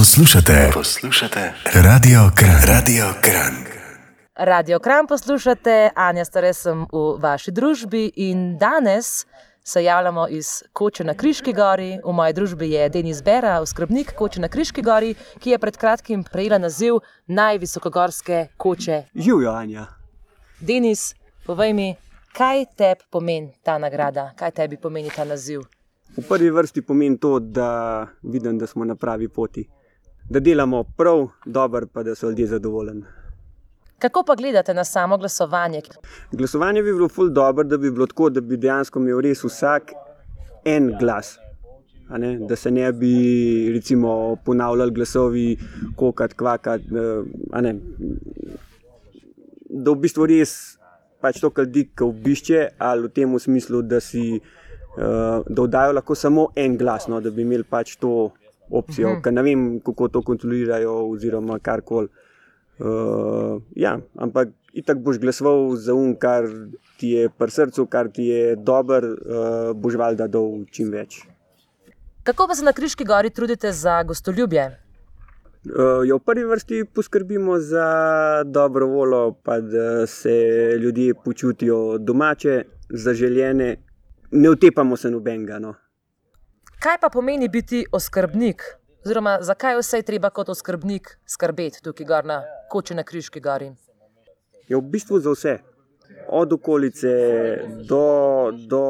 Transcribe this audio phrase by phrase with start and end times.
[0.00, 3.54] Poslušate, poslušate Radio Kran, Radio Kran.
[4.36, 9.26] Radio Kran poslušate, Anja Stare sem v vaši družbi in danes
[9.64, 11.98] se javljamo iz Koče na Kriški gori.
[12.04, 16.24] V moji družbi je Denis Bera, skrbnik Koče na Kriški gori, ki je pred kratkim
[16.24, 19.02] prejela naziv najvisokogorske koče.
[19.14, 19.84] Živijo, Anja.
[20.60, 21.14] Denis,
[21.46, 21.90] povej mi,
[22.32, 25.60] kaj tebi pomeni ta nagrada, kaj tebi pomeni ta naziv?
[26.16, 29.68] V prvi vrsti pomeni to, da vidim, da smo na pravi poti,
[30.30, 33.02] da delamo prav, dobro, pa da so ljudje zadovoljni.
[33.98, 35.82] Kako pa gledate na samo glasovanje?
[36.32, 39.92] Glasovanje bi bilo ful dobro, da bi bilo tako, da bi dejansko imel res vsak
[40.64, 41.38] en glas.
[42.48, 43.12] Da se ne bi
[43.74, 45.58] recimo, ponavljali glasovi,
[45.96, 46.84] kokati, kvakati.
[46.84, 47.74] Eh,
[49.70, 50.54] da v bistvu res
[51.20, 56.14] pač to, kar ljudi obišče, ali v tem smislu, da si uh, da vdajo lahko
[56.14, 58.30] samo en glas, no, da bi imeli pač to
[58.70, 59.18] opcijo, uh mhm.
[59.18, 59.24] -huh.
[59.24, 62.08] ker ne vem, kako to kontrolirajo, oziroma karkoli.
[62.80, 66.46] Uh, ja, ampak itak boš glasoval za um, kar
[66.96, 71.20] ti je pri srcu, kar ti je dober, uh, boš valjda dol čim več.
[72.24, 74.64] Kako pa se na Kriški gori trudite za gostoljubje?
[75.60, 77.86] Uh, ja, v prvi vrsti poskrbimo za
[78.46, 80.32] dobro voljo, pa da se
[80.80, 83.76] ljudje počutijo domače, zaželjene,
[84.30, 85.58] ne utepamo se nobenega.
[85.58, 85.74] No.
[86.80, 88.62] Kaj pa pomeni biti oskrbnik?
[89.04, 92.38] Oziroma, zakaj vse je treba kot oskrbnik skrbeti tukaj gor na
[92.72, 93.68] koči na Križki gori?
[94.68, 95.58] Je v bistvu za vse.
[96.28, 97.10] Od okolice
[97.88, 98.06] do.
[98.68, 98.84] do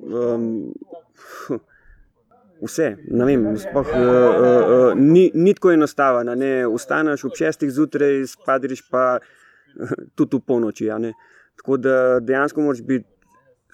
[0.00, 0.44] um,
[2.58, 6.34] Vse, vem, spoh, uh, uh, uh, ni, ni tako enostavno.
[6.70, 9.28] Ustaneš ob šestih zjutraj, spadriš pa uh,
[10.16, 10.90] tudi v polnoči.
[11.58, 13.06] Tako da dejansko moraš biti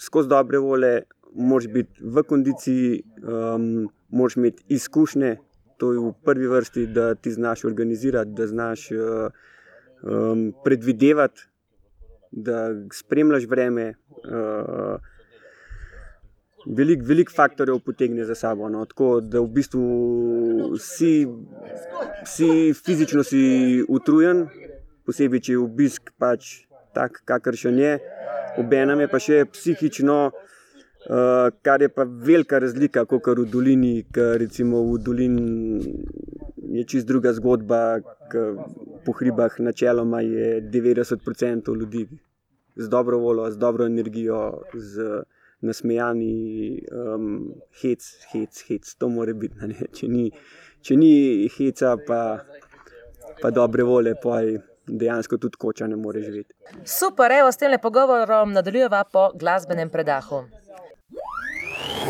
[0.00, 1.02] skozi dobre volje,
[1.35, 5.37] moraš biti v kondiciji, um, moraš imeti izkušnje,
[5.79, 8.99] to je v prvi vrsti, da ti znaš organizirati, da znaš uh,
[10.03, 11.41] um, predvidevati,
[12.31, 13.94] da spremljaš vreme.
[14.25, 15.00] Uh,
[16.67, 18.69] Veliko velik faktorjev potegne za sabo.
[18.73, 18.87] No.
[18.89, 19.83] Tako da v bistvu
[20.81, 21.27] si,
[22.25, 24.47] si fizično si utrujen,
[25.05, 26.65] posebej če je obisk pač
[26.97, 27.99] tak, kakršen je
[28.56, 30.53] obenem je pa še psihično, uh,
[31.62, 35.81] kar je pa velika razlika, kot v dolini, ker recimo v dolini
[36.75, 38.00] je čist druga zgodba,
[39.04, 42.09] po hribah načeloma je 90% ljudi
[42.76, 45.22] z dobro voljo, z dobro energijo, z
[45.60, 49.54] nasmejani, um, hec, hec, hec, to mora biti.
[49.97, 50.28] Če ni,
[50.84, 52.20] če ni heca, pa,
[53.41, 56.53] pa dobre volje, pa je dejansko tudi koča ne more živeti.
[56.84, 60.44] Super, evo s tem pogovorom nadaljujeva po glasbenem predahu.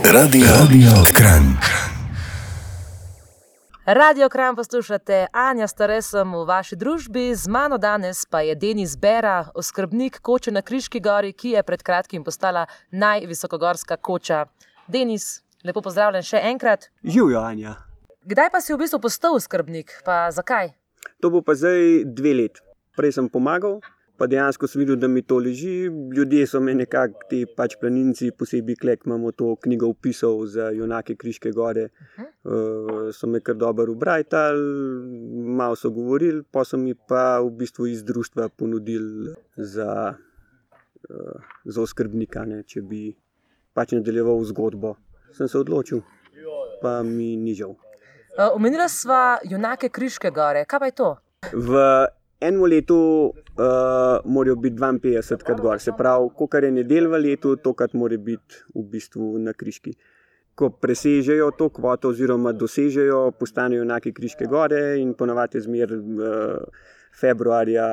[0.02, 1.42] Radio, Radio Kran.
[3.86, 8.96] Radio Kran poslušate, Anja Stare sem v vaši družbi, z mano danes pa je Denis
[8.96, 14.46] Bera, oskrbnik koče na Kriški gori, ki je pred kratkim postala najvisokogorska koča.
[14.88, 16.90] Denis, lepo pozdravljen še enkrat.
[17.04, 17.76] Živijo, Anja.
[18.26, 20.74] Kdaj pa si v bistvu postal skrbnik, pa zakaj?
[21.22, 22.66] To bo pa zdaj dve leti.
[22.98, 23.78] Prej sem pomagal,
[24.18, 25.90] pa dejansko sem videl, da mi to leži.
[26.16, 31.16] Ljudje so me nekako, ti pač planinci, posebej klek, imamo to knjigo opisal za junake
[31.16, 31.88] Kriške gore.
[32.18, 34.60] Uh, so me kar dobro ubrajali,
[35.56, 40.14] malo so govorili, pa so mi pa v bistvu iz društva ponudili za,
[41.10, 43.08] uh, za oskrbnika, ne, če bi
[43.74, 44.94] pač nadaljeval zgodbo.
[45.34, 46.04] Sem se odločil,
[46.82, 47.74] pa mi ni žal.
[48.34, 50.64] Eh, omenila sva junake Kriške gore.
[50.66, 51.10] Kaj pa je to?
[51.52, 51.82] V
[52.40, 52.96] enem letu
[53.26, 58.16] uh, morajo biti 52 krat gor, se pravi, koliko je nedel v letu, tokrat mora
[58.16, 59.94] biti v bistvu na Kriški.
[60.54, 66.90] Ko presežejo to kvoto, oziroma dosežejo, postanejo junaki Kriške gore in ponavadi zmer uh,
[67.20, 67.86] februarja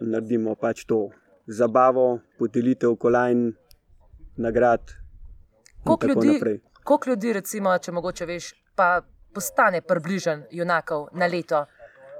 [0.00, 1.08] naredimo pač to
[1.46, 3.52] zabavo, podelitev kolajn,
[4.36, 4.80] nagrad.
[5.84, 9.00] Koliko ljudi, kolik ljudi, recimo, če mogoče veš, pa
[9.34, 11.64] postane približen junakov na leto?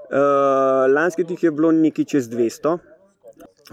[0.08, 2.78] Uh, lanski tih je bilo nekaj čez 200,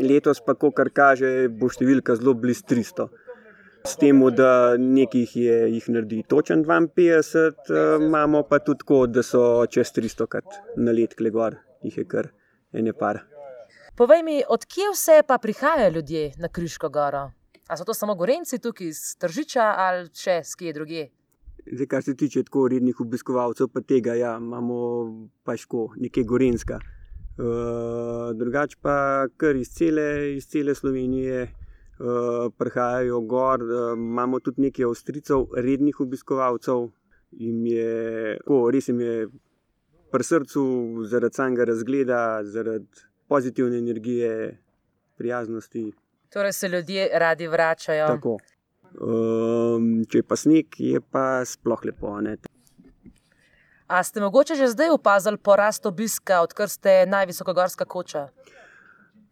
[0.03, 3.05] letos pa, kar kaže, bo številka zelo blizu 300.
[3.85, 9.23] S tem, da nekaj je jih naredi točen 52, uh, imamo pa tudi tako, da
[9.23, 11.55] so čez 300 krat na let, klegor
[11.85, 12.33] jih je kar
[12.75, 13.23] ene par.
[13.95, 17.29] Povej mi, odkje vse pa prihajajo ljudje na Križko goro?
[17.67, 21.05] A so to samo gorenci tukaj iz Tržiča ali še skje druge?
[21.71, 24.77] Zdaj, kar se tiče tako rednih obiskovalcev, pa tega ja, imamo
[25.43, 26.79] pač ko nekaj gorenska.
[27.35, 34.67] Uh, drugače pa kar iz cele, iz cele Slovenije uh, prihajajo gor, uh, imamo tudi
[34.69, 36.87] nekaj avstricov, rednih obiskovalcev.
[37.35, 39.15] Je, ko, res jim je
[40.13, 40.63] pri srcu,
[41.11, 44.61] zaradi samega razgleda, zaradi pozitivne energije,
[45.17, 45.91] prijaznosti.
[46.31, 48.07] Torej se ljudje radi vračajo.
[48.07, 48.37] Tako.
[48.95, 52.13] Um, če je pa sneg, je pa sploh lepo.
[52.23, 52.37] Ne?
[53.87, 58.29] A ste mogoče že zdaj opazili porast obiska, odkar ste najvisokogorska koča?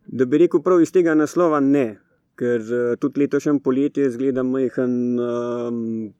[0.08, 2.00] Da bi rekel prav iz tega naslova, ne.
[2.36, 6.12] Ker uh, tudi letošnjem poletju zgleda majhen um,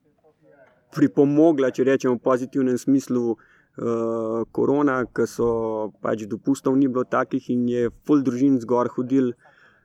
[0.94, 7.50] pripomogla, če rečemo v pozitivnem smislu, uh, korona, ker so pač dopustov ni bilo takih
[7.54, 9.34] in je full družin zgor hodil,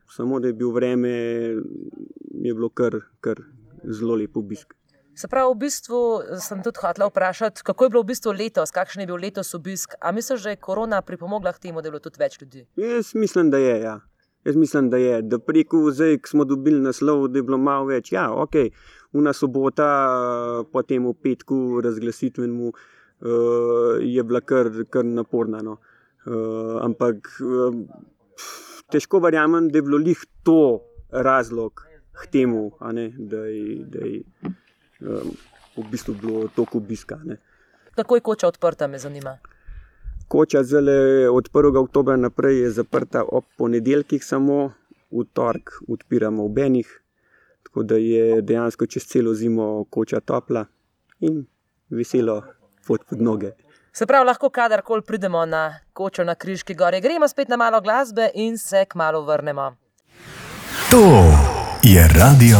[0.09, 1.13] samo da je bil vreme,
[2.43, 3.41] je bilo kar, kar
[3.83, 4.73] zelo lep obisk.
[5.19, 5.97] Se pravi, v bistvu
[6.39, 9.97] sem tudi hotel vprašati, kako je bilo v bistvu letos, kakšen je bil letos obisk.
[9.99, 12.63] A misliš, da je korona pripomogla k temu, da je bilo tudi več ljudi?
[12.79, 13.73] Jaz mislim, da je.
[13.81, 13.97] Ja.
[14.47, 17.89] Jaz mislim, da je, da preko zdaj, ko smo dobili naslov, da je bilo malo
[17.89, 18.13] več.
[18.15, 18.55] Ja, ok,
[19.19, 19.89] una sobota,
[20.71, 25.59] po tem petku razglasitvenemu, uh, je bila kar, kar naporna.
[25.65, 25.81] No.
[26.23, 27.75] Uh, ampak uh,
[28.91, 30.79] težko verjamem, da je bilo lih to
[31.11, 31.88] razlog
[32.19, 34.21] k temu, ne, da je
[35.01, 35.31] um,
[35.77, 37.19] v bistvu bilo toliko obiska.
[37.23, 37.37] Ne.
[37.95, 39.37] Kako je koča odprta, me zanima.
[40.27, 41.77] Koča zele od 1.
[41.77, 44.71] oktobra naprej je zaprta ob ponedeljkih, samo
[45.11, 47.01] v torek odpiramo ob enih,
[47.63, 50.65] tako da je dejansko čez celo zimo koča topla
[51.19, 51.45] in
[51.89, 52.43] veselo
[52.87, 53.51] pot pod noge.
[53.93, 58.29] Se pravi, lahko kadarkoli pridemo na kočo na Križki gori, gremo spet na malo glasbe
[58.33, 59.75] in se k malu vrnemo.
[60.91, 62.57] To je radio.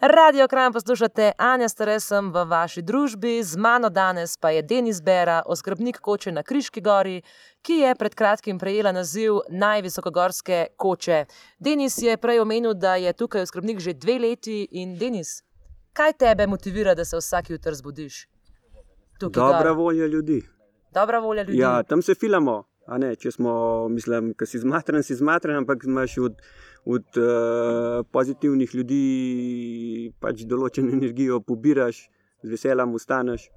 [0.00, 5.42] Radio Kram poslušate, Anja Staresem v vaši družbi, z mano danes pa je Denis Bera,
[5.46, 7.22] oskrbnik koče na Križki gori,
[7.62, 11.24] ki je pred kratkim prejela naziv najvisokogorske koče.
[11.58, 15.42] Denis je prej omenil, da je tukaj oskrbnik že dve leti in Denis,
[15.92, 18.26] kaj tebe motivira, da se vsak jutr zbudiš?
[19.20, 19.76] Tukaj Dobra gor.
[19.76, 20.42] volja ljudi.
[20.94, 21.58] Dobra volja ljudi.
[21.58, 22.71] Ja, tam se filamo.
[22.86, 23.52] A Ne, če smo,
[23.92, 26.42] mislim, ki si zmatren, si zmatren, ampak imaš od,
[26.84, 32.08] od uh, pozitivnih ljudi pač določeno energijo, pobiraš,
[32.42, 33.48] z veseljem ustaneš.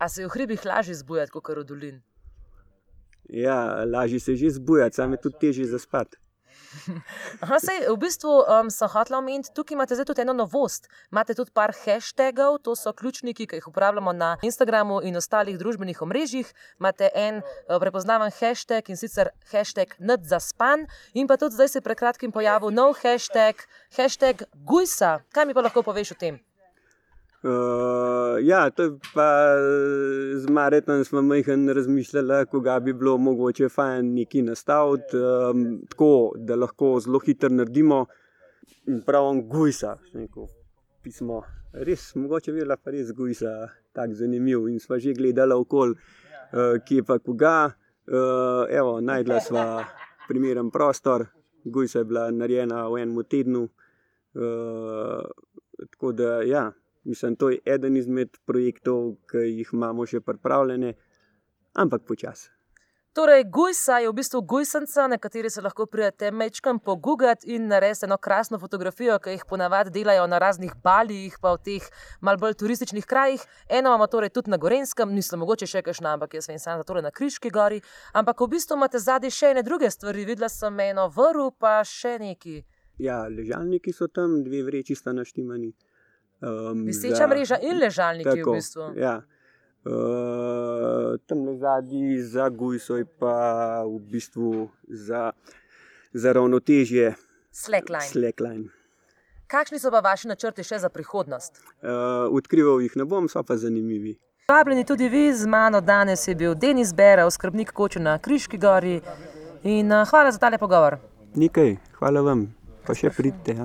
[0.00, 2.00] A se v hribih lažje zbujati kot v dolini?
[3.28, 6.16] Ja, lažje se že zbujati, sam je tudi težje zaspati.
[7.44, 10.88] Aha, sej, v bistvu um, sem hotel omeniti, tukaj imate tudi eno novost.
[11.12, 16.02] Imate tudi par hashtagov, to so ključniki, ki jih uporabljamo na Instagramu in ostalih družbenih
[16.02, 16.50] omrežjih.
[16.80, 21.86] Imate en uh, prepoznaven hashtag in sicer hashtag nadzaspan, in pa tudi zdaj se je
[21.86, 23.62] pred kratkim pojavil nov hashtag,
[23.96, 25.20] hashtag Gujsa.
[25.34, 26.42] Kaj mi pa lahko poveš o tem?
[27.44, 33.68] Uh, ja, to je pa eh, z Maretom smo majhen razmišljali, koga bi bilo mogoče
[33.68, 38.06] fajn neki nastaviti, um, tako da lahko zelo hitro naredimo.
[38.86, 40.46] In prav on gujsa, neko
[41.02, 41.42] pismo.
[41.72, 44.64] Res, mogoče bi bila pa res gujsa, tako zanimiv.
[44.68, 47.74] In sva že gledala okol, uh, kje pa koga.
[48.08, 49.66] Uh, evo, najdla sva
[50.28, 51.26] primeren prostor,
[51.64, 53.68] gujsa je bila narejena v enem tednu.
[54.32, 55.28] Uh,
[55.90, 56.64] tako da, ja.
[57.04, 60.94] Mislim, to je eden izmed projektov, ki jih imamo še pripravljene,
[61.76, 62.54] ampak počasi.
[63.14, 68.08] Torej, Gujsa je v bistvu Gujsenca, na kateri se lahko pridete mečkam pogugati in narediti
[68.08, 71.86] eno krasno fotografijo, ki jih ponavadi delajo na raznih balijih, pa v teh
[72.20, 73.44] mal bolj turističnih krajih.
[73.68, 76.88] Eno imamo torej tudi na Gorenskem, nisem mogoče še kakšna, ampak jaz vem samo za
[76.90, 77.78] torej na Kriški gori.
[78.18, 82.18] Ampak v bistvu imate zadnji še ene druge stvari, videla sem eno vrv, pa še
[82.18, 82.64] neki.
[82.98, 85.70] Ja, ležalniki so tam, dve vreči sta naštimani.
[86.44, 88.88] Um, Viseča mreža in ležalniki tako, v bistvu.
[89.00, 89.22] Ja.
[89.84, 95.32] Uh, tam na zadnji za Gujso je pa v bistvu za,
[96.12, 97.14] za ravnotežje
[97.52, 98.08] Slackline.
[98.08, 98.64] slackline.
[99.46, 101.60] Kakšni so pa vaši načrti še za prihodnost?
[101.80, 104.16] Uh, odkrival jih ne bom, so pa zanimivi.
[104.48, 109.00] Vabljeni tudi vi, z mano danes je bil Denis Bera, oskrbnik koče na Kriški gori.
[109.64, 110.98] In uh, hvala za tale pogovor.
[111.34, 112.48] Nekaj, hvala vam,
[112.86, 113.56] pa še pridite,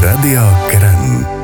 [0.00, 1.41] Radio Kran.